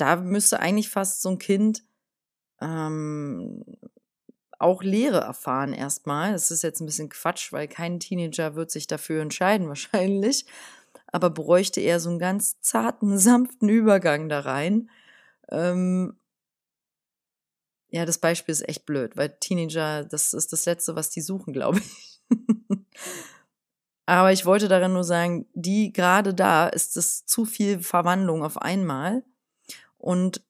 da 0.00 0.16
müsste 0.16 0.60
eigentlich 0.60 0.88
fast 0.88 1.22
so 1.22 1.30
ein 1.30 1.38
Kind 1.38 1.84
ähm, 2.60 3.64
auch 4.58 4.82
Lehre 4.82 5.20
erfahren 5.20 5.72
erstmal. 5.72 6.32
Das 6.32 6.50
ist 6.50 6.62
jetzt 6.62 6.80
ein 6.80 6.86
bisschen 6.86 7.08
Quatsch, 7.08 7.52
weil 7.52 7.68
kein 7.68 8.00
Teenager 8.00 8.54
wird 8.54 8.70
sich 8.70 8.86
dafür 8.86 9.22
entscheiden 9.22 9.68
wahrscheinlich, 9.68 10.46
aber 11.06 11.30
bräuchte 11.30 11.80
eher 11.80 12.00
so 12.00 12.10
einen 12.10 12.18
ganz 12.18 12.60
zarten, 12.60 13.18
sanften 13.18 13.68
Übergang 13.68 14.28
da 14.28 14.40
rein. 14.40 14.90
Ähm, 15.50 16.16
ja, 17.90 18.04
das 18.04 18.18
Beispiel 18.18 18.52
ist 18.52 18.68
echt 18.68 18.84
blöd, 18.84 19.16
weil 19.16 19.30
Teenager, 19.40 20.04
das 20.04 20.34
ist 20.34 20.52
das 20.52 20.66
Letzte, 20.66 20.94
was 20.94 21.08
die 21.10 21.22
suchen, 21.22 21.54
glaube 21.54 21.78
ich. 21.78 22.20
Aber 24.04 24.32
ich 24.32 24.44
wollte 24.44 24.68
darin 24.68 24.92
nur 24.92 25.04
sagen, 25.04 25.46
die 25.54 25.92
gerade 25.92 26.34
da 26.34 26.66
ist 26.68 26.96
es 26.96 27.24
zu 27.24 27.44
viel 27.44 27.80
Verwandlung 27.80 28.42
auf 28.42 28.60
einmal. 28.60 29.22
Und 29.98 30.44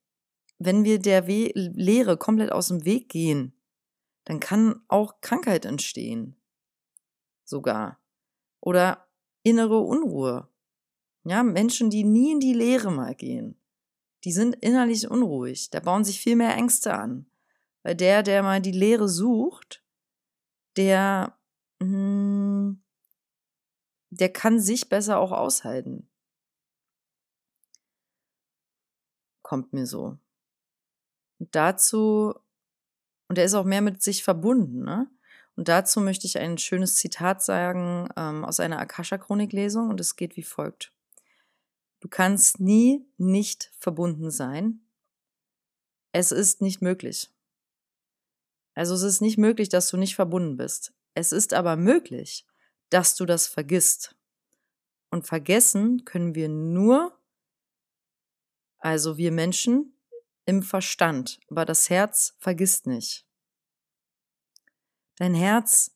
wenn 0.59 0.85
wir 0.85 0.99
der 0.99 1.27
We 1.27 1.51
Lehre 1.55 2.17
komplett 2.17 2.53
aus 2.53 2.69
dem 2.69 2.85
Weg 2.85 3.09
gehen, 3.09 3.55
dann 4.25 4.41
kann 4.41 4.83
auch 4.89 5.21
Krankheit 5.21 5.65
entstehen. 5.65 6.37
Sogar. 7.45 8.01
Oder 8.61 9.09
innere 9.43 9.79
Unruhe. 9.79 10.49
Ja, 11.25 11.43
Menschen, 11.43 11.91
die 11.91 12.05
nie 12.05 12.33
in 12.33 12.41
die 12.41 12.53
Lehre 12.53 12.91
mal 12.91 13.15
gehen, 13.15 13.61
die 14.25 14.33
sind 14.33 14.57
innerlich 14.57 15.11
unruhig. 15.11 15.71
Da 15.71 15.81
bauen 15.81 16.05
sich 16.05 16.21
viel 16.21 16.37
mehr 16.37 16.55
Ängste 16.55 16.95
an. 16.95 17.31
Weil 17.83 17.95
der, 17.95 18.23
der 18.23 18.43
mal 18.43 18.61
die 18.61 18.73
Lehre 18.73 19.09
sucht, 19.09 19.85
der, 20.77 21.39
hm, 21.81 22.83
der 24.11 24.33
kann 24.33 24.61
sich 24.61 24.89
besser 24.89 25.19
auch 25.19 25.33
aushalten. 25.33 26.11
Kommt 29.49 29.73
mir 29.73 29.87
so. 29.87 30.19
Und 31.39 31.55
dazu, 31.55 32.35
und 33.29 33.39
er 33.39 33.47
ist 33.47 33.55
auch 33.55 33.65
mehr 33.65 33.81
mit 33.81 34.03
sich 34.03 34.23
verbunden, 34.23 34.85
ne? 34.85 35.11
Und 35.57 35.69
dazu 35.69 36.03
möchte 36.03 36.27
ich 36.27 36.37
ein 36.37 36.59
schönes 36.59 36.97
Zitat 36.97 37.43
sagen 37.43 38.11
ähm, 38.15 38.45
aus 38.45 38.61
einer 38.61 38.79
Akasha-Chronik-Lesung 38.79 39.89
und 39.89 40.01
es 40.01 40.17
geht 40.17 40.37
wie 40.37 40.43
folgt. 40.43 40.93
Du 42.01 42.09
kannst 42.09 42.61
nie 42.61 43.07
nicht 43.17 43.73
verbunden 43.79 44.31
sein. 44.31 44.83
Es 46.13 46.31
ist 46.31 46.61
nicht 46.61 46.83
möglich. 46.83 47.31
Also 48.75 48.95
es 48.95 49.03
ist 49.03 49.23
nicht 49.23 49.39
möglich, 49.39 49.71
dass 49.71 49.89
du 49.89 49.97
nicht 49.97 50.15
verbunden 50.15 50.59
bist. 50.59 50.93
Es 51.15 51.33
ist 51.33 51.55
aber 51.55 51.77
möglich, 51.77 52.45
dass 52.91 53.17
du 53.17 53.25
das 53.25 53.47
vergisst. 53.47 54.15
Und 55.09 55.27
vergessen 55.27 56.05
können 56.05 56.35
wir 56.35 56.51
nur, 56.51 57.18
also 58.79 59.17
wir 59.17 59.33
Menschen, 59.33 59.95
im 60.49 60.63
Verstand, 60.63 61.41
aber 61.51 61.67
das 61.67 61.91
Herz 61.91 62.35
vergisst 62.39 62.87
nicht. 62.87 63.27
Dein 65.17 65.35
Herz 65.35 65.95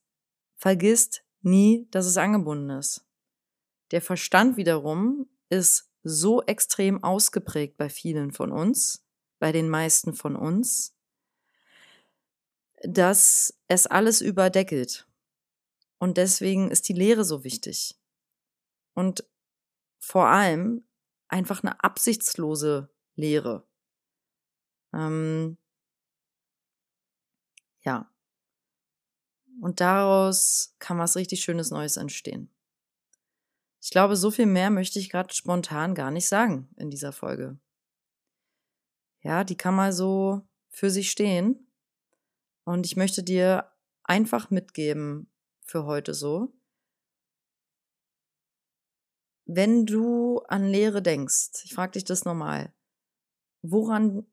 vergisst 0.57 1.25
nie, 1.41 1.89
dass 1.91 2.05
es 2.05 2.19
angebunden 2.19 2.69
ist. 2.69 3.07
Der 3.93 4.03
Verstand 4.03 4.59
wiederum 4.59 5.27
ist 5.49 5.91
so 6.03 6.43
extrem 6.43 7.03
ausgeprägt 7.03 7.79
bei 7.79 7.89
vielen 7.89 8.31
von 8.31 8.53
uns, 8.53 9.07
bei 9.39 9.53
den 9.53 9.71
meisten 9.71 10.13
von 10.13 10.37
uns, 10.37 10.95
dass 12.83 13.59
es 13.69 13.87
alles 13.87 14.21
überdeckelt. 14.21 15.09
Und 15.99 16.19
deswegen 16.19 16.71
ist 16.71 16.89
die 16.89 16.95
Lehre 16.95 17.25
so 17.25 17.43
wichtig. 17.43 17.99
Und 18.93 19.25
vor 19.99 20.27
allem 20.27 20.85
einfach 21.33 21.63
eine 21.63 21.83
absichtslose 21.83 22.91
Lehre. 23.15 23.67
Ähm, 24.93 25.57
ja. 27.81 28.13
Und 29.61 29.81
daraus 29.81 30.77
kann 30.79 30.99
was 30.99 31.17
richtig 31.17 31.43
Schönes 31.43 31.71
Neues 31.71 31.97
entstehen. 31.97 32.51
Ich 33.81 33.91
glaube, 33.91 34.17
so 34.17 34.31
viel 34.31 34.47
mehr 34.47 34.71
möchte 34.71 34.99
ich 34.99 35.11
gerade 35.11 35.35
spontan 35.35 35.95
gar 35.95 36.11
nicht 36.11 36.29
sagen 36.29 36.69
in 36.77 36.91
dieser 36.91 37.13
Folge. 37.13 37.59
Ja, 39.23 39.45
die 39.45 39.57
kann 39.57 39.75
mal 39.75 39.93
so 39.93 40.47
für 40.69 40.91
sich 40.91 41.11
stehen. 41.11 41.67
Und 42.65 42.87
ich 42.87 42.97
möchte 42.97 43.23
dir 43.23 43.73
einfach 44.05 44.51
mitgeben 44.51 45.33
für 45.65 45.85
heute 45.85 46.15
so. 46.15 46.53
Wenn 49.55 49.85
du 49.85 50.39
an 50.49 50.65
Lehre 50.65 51.03
denkst, 51.03 51.65
ich 51.65 51.75
frage 51.75 51.93
dich 51.93 52.05
das 52.05 52.25
nochmal, 52.25 52.73
woran 53.61 54.27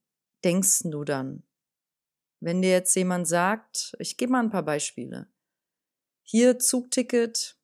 denkst 0.45 0.83
du 0.85 1.03
dann? 1.03 1.43
Wenn 2.39 2.61
dir 2.61 2.71
jetzt 2.71 2.95
jemand 2.95 3.27
sagt, 3.27 3.97
ich 3.99 4.15
gebe 4.15 4.31
mal 4.31 4.39
ein 4.39 4.49
paar 4.49 4.63
Beispiele. 4.63 5.27
Hier 6.23 6.57
Zugticket, 6.57 7.57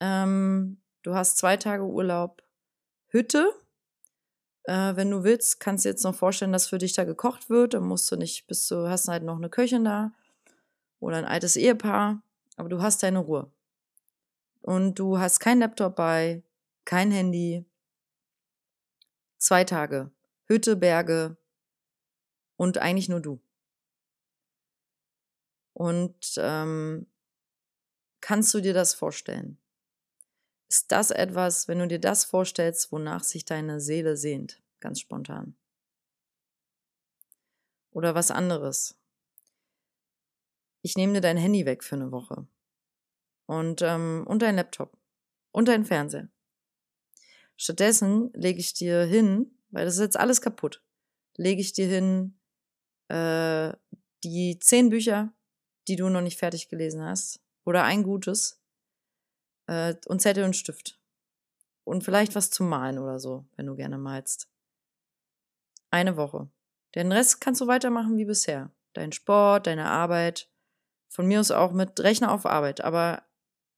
ähm, 0.00 0.82
du 1.02 1.14
hast 1.14 1.38
zwei 1.38 1.56
Tage 1.56 1.84
Urlaub, 1.84 2.42
Hütte. 3.08 3.50
Äh, 4.64 4.94
wenn 4.94 5.10
du 5.10 5.24
willst, 5.24 5.58
kannst 5.58 5.86
du 5.86 5.88
jetzt 5.88 6.04
noch 6.04 6.14
vorstellen, 6.14 6.52
dass 6.52 6.66
für 6.66 6.76
dich 6.76 6.92
da 6.92 7.04
gekocht 7.04 7.48
wird. 7.48 7.72
Dann 7.72 7.84
musst 7.84 8.12
du 8.12 8.16
nicht, 8.16 8.46
bist 8.46 8.70
du 8.70 8.90
hast 8.90 9.08
halt 9.08 9.22
noch 9.22 9.38
eine 9.38 9.48
Köchin 9.48 9.86
da 9.86 10.12
oder 10.98 11.16
ein 11.16 11.24
altes 11.24 11.56
Ehepaar, 11.56 12.22
aber 12.56 12.68
du 12.68 12.82
hast 12.82 13.02
deine 13.02 13.20
Ruhe. 13.20 13.50
Und 14.60 14.98
du 14.98 15.18
hast 15.18 15.40
kein 15.40 15.60
Laptop 15.60 15.96
bei, 15.96 16.42
kein 16.90 17.12
Handy. 17.12 17.64
Zwei 19.38 19.62
Tage. 19.62 20.10
Hütte, 20.46 20.74
Berge 20.74 21.36
und 22.56 22.78
eigentlich 22.78 23.08
nur 23.08 23.20
du. 23.20 23.40
Und 25.72 26.34
ähm, 26.38 27.06
kannst 28.20 28.52
du 28.54 28.60
dir 28.60 28.74
das 28.74 28.94
vorstellen? 28.94 29.56
Ist 30.68 30.90
das 30.90 31.12
etwas, 31.12 31.68
wenn 31.68 31.78
du 31.78 31.86
dir 31.86 32.00
das 32.00 32.24
vorstellst, 32.24 32.90
wonach 32.90 33.22
sich 33.22 33.44
deine 33.44 33.80
Seele 33.80 34.16
sehnt, 34.16 34.60
ganz 34.80 34.98
spontan? 34.98 35.56
Oder 37.92 38.16
was 38.16 38.32
anderes? 38.32 38.98
Ich 40.82 40.96
nehme 40.96 41.12
dir 41.12 41.20
dein 41.20 41.36
Handy 41.36 41.66
weg 41.66 41.84
für 41.84 41.94
eine 41.94 42.10
Woche. 42.10 42.48
Und, 43.46 43.80
ähm, 43.80 44.24
und 44.26 44.42
dein 44.42 44.56
Laptop. 44.56 44.98
Und 45.52 45.68
dein 45.68 45.84
Fernseher. 45.84 46.28
Stattdessen 47.60 48.32
lege 48.32 48.58
ich 48.58 48.72
dir 48.72 49.04
hin, 49.04 49.54
weil 49.68 49.84
das 49.84 49.96
ist 49.96 50.00
jetzt 50.00 50.18
alles 50.18 50.40
kaputt, 50.40 50.82
lege 51.36 51.60
ich 51.60 51.74
dir 51.74 51.86
hin 51.86 52.40
äh, 53.08 53.74
die 54.24 54.58
zehn 54.58 54.88
Bücher, 54.88 55.34
die 55.86 55.96
du 55.96 56.08
noch 56.08 56.22
nicht 56.22 56.38
fertig 56.38 56.70
gelesen 56.70 57.02
hast, 57.02 57.44
oder 57.66 57.84
ein 57.84 58.02
gutes, 58.02 58.62
äh, 59.66 59.94
und 60.06 60.22
Zettel 60.22 60.44
und 60.44 60.56
Stift. 60.56 60.98
Und 61.84 62.02
vielleicht 62.02 62.34
was 62.34 62.50
zum 62.50 62.66
Malen 62.66 62.98
oder 62.98 63.18
so, 63.18 63.44
wenn 63.56 63.66
du 63.66 63.76
gerne 63.76 63.98
malst. 63.98 64.48
Eine 65.90 66.16
Woche. 66.16 66.48
Den 66.94 67.12
Rest 67.12 67.42
kannst 67.42 67.60
du 67.60 67.66
weitermachen 67.66 68.16
wie 68.16 68.24
bisher. 68.24 68.72
Dein 68.94 69.12
Sport, 69.12 69.66
deine 69.66 69.84
Arbeit. 69.84 70.48
Von 71.08 71.26
mir 71.26 71.40
aus 71.40 71.50
auch 71.50 71.72
mit 71.72 72.00
Rechner 72.00 72.32
auf 72.32 72.46
Arbeit, 72.46 72.80
aber 72.80 73.22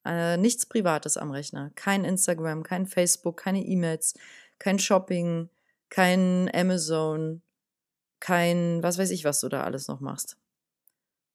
äh, 0.04 0.36
nichts 0.36 0.66
Privates 0.66 1.16
am 1.16 1.30
Rechner. 1.30 1.70
Kein 1.74 2.04
Instagram, 2.04 2.62
kein 2.62 2.86
Facebook, 2.86 3.36
keine 3.36 3.64
E-Mails, 3.64 4.14
kein 4.58 4.78
Shopping, 4.78 5.48
kein 5.88 6.50
Amazon, 6.54 7.42
kein, 8.20 8.82
was 8.82 8.98
weiß 8.98 9.10
ich, 9.10 9.24
was 9.24 9.40
du 9.40 9.48
da 9.48 9.64
alles 9.64 9.88
noch 9.88 10.00
machst. 10.00 10.38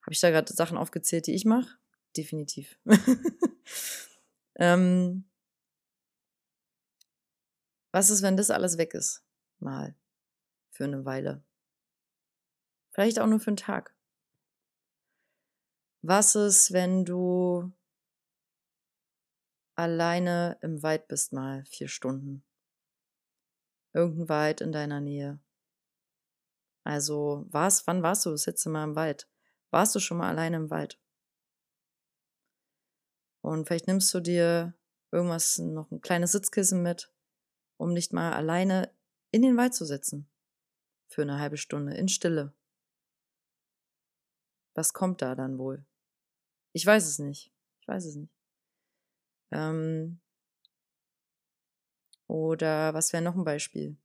Habe 0.01 0.13
ich 0.13 0.19
da 0.21 0.29
gerade 0.29 0.53
Sachen 0.53 0.77
aufgezählt, 0.77 1.27
die 1.27 1.36
ich 1.36 1.45
mache? 1.45 1.77
Definitiv. 2.15 2.79
ähm, 4.55 5.25
was 7.91 8.09
ist, 8.09 8.21
wenn 8.21 8.38
das 8.38 8.50
alles 8.50 8.77
weg 8.77 8.93
ist? 8.93 9.24
Mal. 9.59 9.95
Für 10.71 10.86
eine 10.86 11.03
Weile. 11.03 11.43
Vielleicht 12.91 13.19
auch 13.19 13.27
nur 13.27 13.39
für 13.39 13.47
einen 13.47 13.57
Tag. 13.57 13.93
Was 16.01 16.36
ist, 16.36 16.71
wenn 16.71 17.03
du 17.05 17.71
alleine 19.77 20.57
im 20.62 20.81
Wald 20.84 21.07
bist 21.07 21.34
mal 21.34 21.63
vier 21.65 21.88
Stunden. 21.88 22.43
Irgendein 23.93 24.29
Wald 24.29 24.62
in 24.62 24.72
deiner 24.72 25.00
Nähe. 25.00 25.39
Also, 26.84 27.46
was, 27.50 27.86
wann 27.86 28.03
warst 28.03 28.25
du 28.25 28.31
das 28.31 28.46
letzte 28.46 28.69
Mal 28.69 28.84
im 28.84 28.96
Wald? 28.96 29.29
Warst 29.72 29.93
du 29.96 30.00
schon 30.00 30.17
mal 30.17 30.29
alleine 30.29 30.57
im 30.57 30.69
Wald? 30.69 31.00
Und 33.41 33.67
vielleicht 33.67 33.88
nimmst 33.88 34.13
du 34.13 34.19
dir 34.19 34.74
irgendwas, 35.12 35.57
noch 35.60 35.91
ein 35.91 36.01
kleines 36.01 36.31
Sitzkissen 36.31 36.81
mit, 36.81 37.12
um 37.77 37.93
nicht 37.93 38.13
mal 38.13 38.34
alleine 38.34 38.91
in 39.31 39.41
den 39.41 39.57
Wald 39.57 39.74
zu 39.74 39.86
sitzen. 39.86 40.29
Für 41.07 41.22
eine 41.22 41.39
halbe 41.39 41.57
Stunde, 41.57 41.93
in 41.96 42.07
Stille. 42.07 42.53
Was 44.74 44.93
kommt 44.93 45.22
da 45.22 45.36
dann 45.36 45.57
wohl? 45.57 45.86
Ich 46.74 46.86
weiß 46.86 47.07
es 47.07 47.19
nicht. 47.19 47.51
Ich 47.79 47.88
weiß 47.88 48.05
es 48.05 48.15
nicht. 48.15 48.37
Ähm, 49.51 50.20
oder 52.27 52.94
was 52.94 53.12
wäre 53.13 53.24
noch 53.24 53.36
ein 53.36 53.44
Beispiel? 53.44 53.98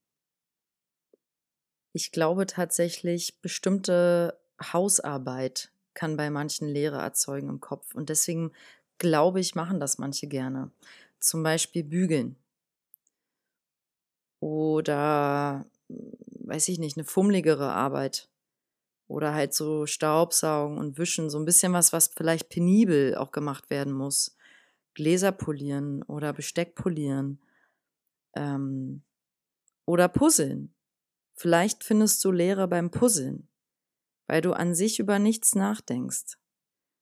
Ich 1.94 2.12
glaube 2.12 2.46
tatsächlich, 2.46 3.40
bestimmte 3.40 4.38
Hausarbeit 4.62 5.70
kann 5.94 6.16
bei 6.16 6.30
manchen 6.30 6.68
Leere 6.68 6.98
erzeugen 6.98 7.48
im 7.48 7.60
Kopf. 7.60 7.94
Und 7.94 8.08
deswegen 8.08 8.52
glaube 8.98 9.40
ich, 9.40 9.54
machen 9.54 9.80
das 9.80 9.98
manche 9.98 10.26
gerne. 10.26 10.70
Zum 11.20 11.42
Beispiel 11.42 11.84
bügeln. 11.84 12.36
Oder, 14.40 15.66
weiß 15.88 16.68
ich 16.68 16.78
nicht, 16.78 16.96
eine 16.96 17.04
fummligere 17.04 17.72
Arbeit. 17.72 18.28
Oder 19.08 19.34
halt 19.34 19.54
so 19.54 19.86
Staubsaugen 19.86 20.78
und 20.78 20.98
Wischen. 20.98 21.30
So 21.30 21.38
ein 21.38 21.46
bisschen 21.46 21.72
was, 21.74 21.92
was 21.92 22.08
vielleicht 22.08 22.50
penibel 22.50 23.16
auch 23.16 23.32
gemacht 23.32 23.70
werden 23.70 23.92
muss. 23.92 24.36
Gläser 24.94 25.32
polieren 25.32 26.02
oder 26.02 26.32
Besteck 26.32 26.74
polieren. 26.74 27.40
Ähm, 28.34 29.02
oder 29.86 30.08
puzzeln. 30.08 30.74
Vielleicht 31.34 31.84
findest 31.84 32.24
du 32.24 32.30
Lehre 32.30 32.68
beim 32.68 32.90
Puzzeln, 32.90 33.48
weil 34.26 34.40
du 34.40 34.52
an 34.52 34.74
sich 34.74 34.98
über 34.98 35.18
nichts 35.18 35.54
nachdenkst, 35.54 36.38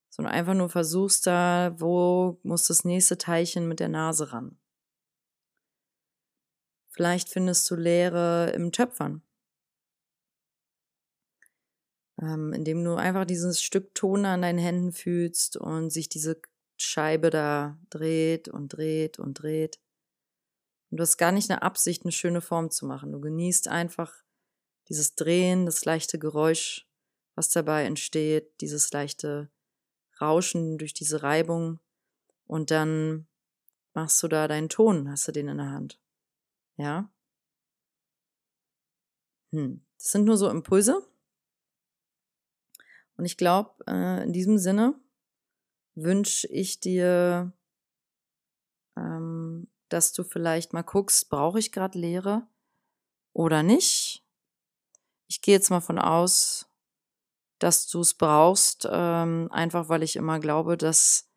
sondern 0.08 0.34
einfach 0.34 0.54
nur 0.54 0.68
versuchst 0.68 1.26
da, 1.26 1.74
wo 1.78 2.40
muss 2.42 2.66
das 2.66 2.84
nächste 2.84 3.18
Teilchen 3.18 3.68
mit 3.68 3.80
der 3.80 3.88
Nase 3.88 4.32
ran. 4.32 4.58
Vielleicht 6.88 7.28
findest 7.28 7.70
du 7.70 7.76
Lehre 7.76 8.50
im 8.54 8.72
Töpfern, 8.72 9.22
ähm, 12.20 12.52
indem 12.52 12.84
du 12.84 12.94
einfach 12.94 13.24
dieses 13.24 13.62
Stück 13.62 13.94
Ton 13.94 14.24
an 14.24 14.42
deinen 14.42 14.58
Händen 14.58 14.92
fühlst 14.92 15.56
und 15.56 15.90
sich 15.90 16.08
diese 16.08 16.40
Scheibe 16.82 17.30
da 17.30 17.78
dreht 17.90 18.48
und 18.48 18.68
dreht 18.68 19.18
und 19.18 19.34
dreht. 19.34 19.80
Und 20.90 20.98
du 20.98 21.02
hast 21.02 21.18
gar 21.18 21.32
nicht 21.32 21.50
eine 21.50 21.62
Absicht, 21.62 22.04
eine 22.04 22.12
schöne 22.12 22.40
Form 22.40 22.70
zu 22.70 22.86
machen. 22.86 23.12
Du 23.12 23.20
genießt 23.20 23.68
einfach 23.68 24.12
dieses 24.88 25.14
Drehen, 25.14 25.66
das 25.66 25.84
leichte 25.84 26.18
Geräusch, 26.18 26.88
was 27.34 27.50
dabei 27.50 27.84
entsteht, 27.84 28.60
dieses 28.60 28.90
leichte 28.92 29.50
Rauschen 30.20 30.78
durch 30.78 30.94
diese 30.94 31.22
Reibung. 31.22 31.80
Und 32.46 32.70
dann 32.70 33.28
machst 33.94 34.22
du 34.22 34.28
da 34.28 34.48
deinen 34.48 34.68
Ton, 34.68 35.08
hast 35.10 35.28
du 35.28 35.32
den 35.32 35.48
in 35.48 35.58
der 35.58 35.70
Hand. 35.70 36.00
Ja? 36.76 37.10
Hm. 39.52 39.84
Das 39.96 40.12
sind 40.12 40.24
nur 40.24 40.36
so 40.36 40.48
Impulse. 40.48 41.06
Und 43.16 43.26
ich 43.26 43.36
glaube, 43.36 43.70
äh, 43.86 44.22
in 44.22 44.32
diesem 44.32 44.58
Sinne 44.58 44.98
wünsche 45.94 46.46
ich 46.48 46.80
dir 46.80 47.52
ähm, 48.96 49.68
dass 49.88 50.12
du 50.12 50.24
vielleicht 50.24 50.72
mal 50.72 50.82
guckst, 50.82 51.28
brauche 51.28 51.58
ich 51.58 51.72
gerade 51.72 51.98
Lehre 51.98 52.46
oder 53.32 53.62
nicht. 53.62 54.24
Ich 55.26 55.42
gehe 55.42 55.54
jetzt 55.54 55.70
mal 55.70 55.80
von 55.80 55.98
aus, 55.98 56.68
dass 57.58 57.88
du 57.88 58.00
es 58.00 58.14
brauchst, 58.14 58.88
ähm, 58.90 59.48
einfach 59.50 59.88
weil 59.88 60.02
ich 60.02 60.16
immer 60.16 60.38
glaube, 60.40 60.76
dass 60.76 61.28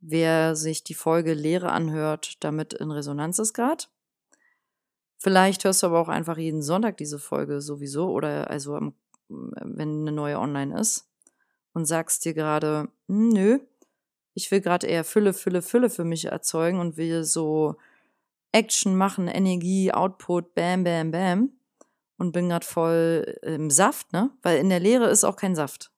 wer 0.00 0.56
sich 0.56 0.84
die 0.84 0.94
Folge 0.94 1.34
Lehre 1.34 1.72
anhört, 1.72 2.42
damit 2.44 2.72
in 2.72 2.90
Resonanz 2.90 3.38
ist 3.38 3.54
gerade. 3.54 3.84
Vielleicht 5.18 5.64
hörst 5.64 5.82
du 5.82 5.86
aber 5.86 6.00
auch 6.00 6.08
einfach 6.08 6.36
jeden 6.36 6.62
Sonntag 6.62 6.96
diese 6.96 7.20
Folge 7.20 7.60
sowieso 7.60 8.10
oder 8.10 8.50
also 8.50 8.92
wenn 9.28 10.00
eine 10.00 10.12
neue 10.12 10.38
online 10.38 10.78
ist 10.78 11.08
und 11.72 11.86
sagst 11.86 12.24
dir 12.24 12.34
gerade, 12.34 12.88
hm, 13.06 13.28
nö, 13.28 13.60
ich 14.34 14.50
will 14.50 14.60
gerade 14.60 14.86
eher 14.86 15.04
Fülle, 15.04 15.34
Fülle, 15.34 15.62
Fülle 15.62 15.90
für 15.90 16.04
mich 16.04 16.26
erzeugen 16.26 16.80
und 16.80 16.96
will 16.96 17.24
so 17.24 17.76
Action 18.52 18.96
machen, 18.96 19.28
Energie, 19.28 19.92
Output, 19.92 20.54
bam, 20.54 20.84
bam, 20.84 21.10
bam. 21.10 21.52
Und 22.18 22.32
bin 22.32 22.48
gerade 22.48 22.64
voll 22.64 23.38
im 23.42 23.70
Saft, 23.70 24.12
ne? 24.12 24.30
Weil 24.42 24.58
in 24.58 24.68
der 24.68 24.78
Lehre 24.78 25.08
ist 25.08 25.24
auch 25.24 25.36
kein 25.36 25.56
Saft. 25.56 25.90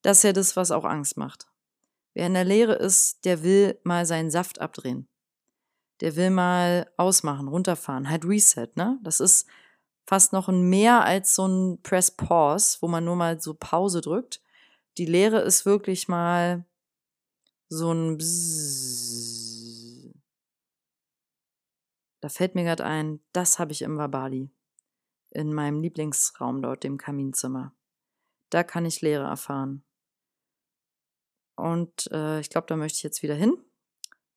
Das 0.00 0.18
ist 0.18 0.24
ja 0.24 0.32
das, 0.32 0.56
was 0.56 0.70
auch 0.70 0.84
Angst 0.84 1.16
macht. 1.16 1.46
Wer 2.14 2.26
in 2.26 2.34
der 2.34 2.44
Lehre 2.44 2.74
ist, 2.74 3.24
der 3.24 3.42
will 3.42 3.78
mal 3.84 4.06
seinen 4.06 4.30
Saft 4.30 4.60
abdrehen. 4.60 5.08
Der 6.00 6.16
will 6.16 6.30
mal 6.30 6.90
ausmachen, 6.96 7.48
runterfahren, 7.48 8.08
halt 8.08 8.24
Reset, 8.24 8.68
ne? 8.76 8.98
Das 9.02 9.20
ist 9.20 9.46
fast 10.06 10.32
noch 10.32 10.48
ein 10.48 10.62
mehr 10.62 11.04
als 11.04 11.34
so 11.34 11.46
ein 11.46 11.82
Press 11.82 12.10
Pause, 12.10 12.78
wo 12.80 12.88
man 12.88 13.04
nur 13.04 13.16
mal 13.16 13.40
so 13.40 13.54
Pause 13.54 14.00
drückt. 14.00 14.40
Die 14.98 15.06
Lehre 15.06 15.40
ist 15.40 15.66
wirklich 15.66 16.08
mal 16.08 16.64
so 17.72 17.92
ein 17.92 18.18
Bzzz 18.18 19.12
da 22.22 22.28
fällt 22.28 22.54
mir 22.54 22.62
gerade 22.62 22.84
ein, 22.84 23.20
das 23.32 23.58
habe 23.58 23.72
ich 23.72 23.82
im 23.82 23.98
Wabali. 23.98 24.48
In 25.30 25.52
meinem 25.52 25.80
Lieblingsraum 25.80 26.62
dort, 26.62 26.84
dem 26.84 26.96
Kaminzimmer. 26.96 27.74
Da 28.48 28.62
kann 28.62 28.86
ich 28.86 29.00
Lehre 29.00 29.24
erfahren. 29.24 29.82
Und 31.56 32.08
äh, 32.12 32.38
ich 32.38 32.48
glaube, 32.48 32.68
da 32.68 32.76
möchte 32.76 32.98
ich 32.98 33.02
jetzt 33.02 33.22
wieder 33.22 33.34
hin. 33.34 33.58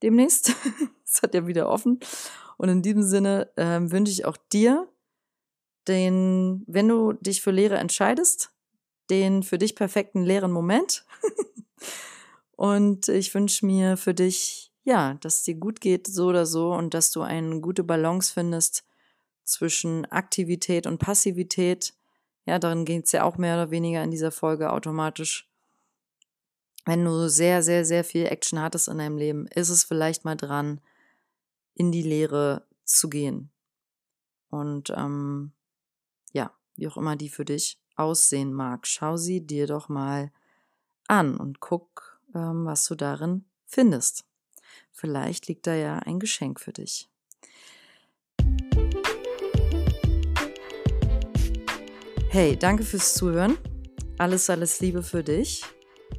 Demnächst. 0.03 0.53
Es 1.07 1.21
hat 1.21 1.35
ja 1.35 1.45
wieder 1.45 1.69
offen. 1.69 1.99
Und 2.57 2.67
in 2.67 2.81
diesem 2.81 3.03
Sinne 3.03 3.55
äh, 3.55 3.79
wünsche 3.79 4.11
ich 4.11 4.25
auch 4.25 4.37
dir 4.51 4.91
den, 5.87 6.63
wenn 6.65 6.89
du 6.89 7.13
dich 7.13 7.43
für 7.43 7.51
Lehre 7.51 7.77
entscheidest, 7.77 8.51
den 9.11 9.43
für 9.43 9.59
dich 9.59 9.75
perfekten 9.75 10.23
leeren 10.23 10.51
Moment. 10.51 11.05
Und 12.55 13.09
ich 13.09 13.33
wünsche 13.33 13.65
mir 13.65 13.97
für 13.97 14.13
dich 14.13 14.71
ja, 14.85 15.15
dass 15.15 15.39
es 15.39 15.43
dir 15.43 15.55
gut 15.55 15.81
geht, 15.81 16.07
so 16.07 16.27
oder 16.27 16.45
so, 16.45 16.71
und 16.73 16.93
dass 16.93 17.11
du 17.11 17.21
eine 17.21 17.59
gute 17.59 17.83
Balance 17.83 18.31
findest 18.31 18.85
zwischen 19.43 20.05
Aktivität 20.05 20.87
und 20.87 20.99
Passivität. 20.99 21.93
Ja, 22.45 22.59
darin 22.59 22.85
geht 22.85 23.05
es 23.05 23.11
ja 23.11 23.23
auch 23.23 23.37
mehr 23.37 23.55
oder 23.55 23.71
weniger 23.71 24.03
in 24.03 24.11
dieser 24.11 24.31
Folge 24.31 24.71
automatisch. 24.71 25.49
Wenn 26.85 27.03
du 27.03 27.27
sehr, 27.29 27.63
sehr, 27.63 27.83
sehr 27.83 28.03
viel 28.03 28.27
Action 28.27 28.61
hattest 28.61 28.87
in 28.87 28.99
deinem 28.99 29.17
Leben, 29.17 29.47
ist 29.47 29.69
es 29.69 29.83
vielleicht 29.83 30.23
mal 30.23 30.35
dran, 30.35 30.79
in 31.73 31.91
die 31.91 32.03
Lehre 32.03 32.67
zu 32.83 33.09
gehen. 33.09 33.49
Und 34.51 34.91
ähm, 34.95 35.51
ja, 36.31 36.51
wie 36.75 36.87
auch 36.87 36.97
immer 36.97 37.15
die 37.15 37.29
für 37.29 37.43
dich 37.43 37.79
aussehen 37.95 38.53
mag, 38.53 38.85
schau 38.85 39.17
sie 39.17 39.41
dir 39.41 39.65
doch 39.65 39.89
mal 39.89 40.31
an 41.07 41.37
und 41.37 41.59
guck, 41.59 42.14
was 42.39 42.85
du 42.87 42.95
darin 42.95 43.45
findest. 43.65 44.25
Vielleicht 44.91 45.47
liegt 45.47 45.67
da 45.67 45.75
ja 45.75 45.99
ein 45.99 46.19
Geschenk 46.19 46.59
für 46.59 46.73
dich. 46.73 47.09
Hey, 52.29 52.57
danke 52.57 52.83
fürs 52.83 53.13
Zuhören. 53.13 53.57
Alles, 54.17 54.49
alles 54.49 54.79
Liebe 54.81 55.03
für 55.03 55.23
dich. 55.23 55.63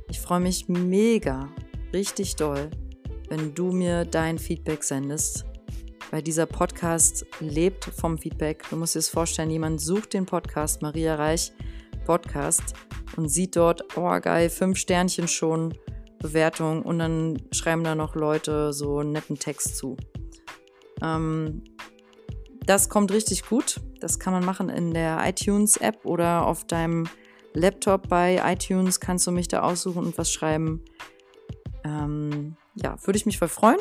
Ich 0.08 0.20
freue 0.20 0.40
mich 0.40 0.68
mega, 0.68 1.50
richtig 1.92 2.36
doll, 2.36 2.70
wenn 3.28 3.54
du 3.54 3.72
mir 3.72 4.04
dein 4.04 4.38
Feedback 4.38 4.82
sendest. 4.84 5.44
Weil 6.10 6.22
dieser 6.22 6.46
Podcast 6.46 7.26
lebt 7.40 7.84
vom 7.84 8.16
Feedback. 8.16 8.64
Du 8.70 8.76
musst 8.76 8.94
dir 8.94 9.00
das 9.00 9.08
vorstellen, 9.08 9.50
jemand 9.50 9.80
sucht 9.80 10.14
den 10.14 10.24
Podcast 10.24 10.80
Maria 10.80 11.16
Reich 11.16 11.52
Podcast 12.06 12.74
und 13.16 13.28
sieht 13.28 13.56
dort, 13.56 13.96
oh 13.96 14.20
geil, 14.20 14.48
fünf 14.48 14.78
Sternchen 14.78 15.28
schon 15.28 15.74
Bewertung 16.18 16.82
und 16.82 16.98
dann 16.98 17.42
schreiben 17.52 17.84
da 17.84 17.94
noch 17.94 18.14
Leute 18.14 18.72
so 18.72 18.98
einen 18.98 19.12
netten 19.12 19.38
Text 19.38 19.76
zu. 19.76 19.96
Ähm, 21.02 21.62
das 22.64 22.88
kommt 22.88 23.12
richtig 23.12 23.48
gut. 23.48 23.80
Das 24.00 24.18
kann 24.18 24.32
man 24.32 24.44
machen 24.44 24.68
in 24.68 24.92
der 24.92 25.20
iTunes-App 25.24 26.04
oder 26.04 26.44
auf 26.46 26.64
deinem 26.64 27.08
Laptop 27.54 28.08
bei 28.08 28.42
iTunes 28.44 28.98
kannst 29.00 29.26
du 29.26 29.30
mich 29.30 29.48
da 29.48 29.62
aussuchen 29.62 30.04
und 30.04 30.18
was 30.18 30.30
schreiben. 30.30 30.84
Ähm, 31.84 32.56
ja, 32.74 32.96
würde 33.04 33.16
ich 33.16 33.24
mich 33.26 33.38
voll 33.38 33.48
freuen. 33.48 33.78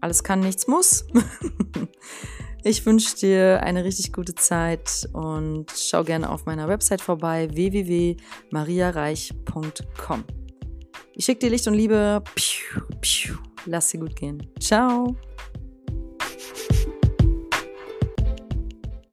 Alles 0.00 0.24
kann, 0.24 0.40
nichts 0.40 0.66
muss. 0.66 1.06
ich 2.64 2.86
wünsche 2.86 3.14
dir 3.16 3.62
eine 3.62 3.84
richtig 3.84 4.12
gute 4.12 4.34
Zeit 4.34 5.08
und 5.12 5.66
schau 5.76 6.02
gerne 6.04 6.30
auf 6.30 6.46
meiner 6.46 6.68
Website 6.68 7.02
vorbei 7.02 7.48
www.mariareich.com. 7.52 10.43
Ich 11.16 11.24
schicke 11.24 11.40
dir 11.40 11.50
Licht 11.50 11.66
und 11.68 11.74
Liebe. 11.74 12.22
Piu, 12.34 12.82
piu. 13.00 13.36
Lass 13.66 13.90
sie 13.90 13.98
gut 13.98 14.16
gehen. 14.16 14.42
Ciao. 14.58 15.16